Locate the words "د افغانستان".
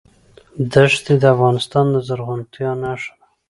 1.21-1.85